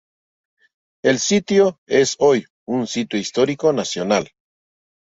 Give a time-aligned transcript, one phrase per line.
[1.03, 4.31] El sitio es hoy un sitio histórico nacional.